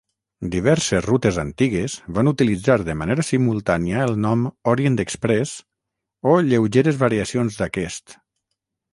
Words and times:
Diverses 0.53 1.01
rutes 1.07 1.35
antigues 1.41 1.97
van 2.17 2.29
utilitzar 2.31 2.77
de 2.87 2.95
manera 3.01 3.25
simultània 3.27 3.99
el 4.05 4.15
nom 4.23 4.47
Orient 4.71 4.97
Express, 5.03 5.53
o 6.31 6.33
lleugeres 6.47 6.97
variacions 7.03 7.59
d'aquest. 7.61 8.17